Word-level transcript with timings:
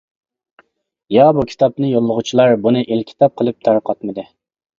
يا 1.15 1.27
بۇ 1.39 1.43
كىتابنى 1.51 1.89
يوللىغۇچىلار 1.91 2.55
بۇنى 2.65 2.83
ئېلكىتاب 2.89 3.37
قىلىپ 3.43 3.61
تارقاتمىدى. 3.71 4.27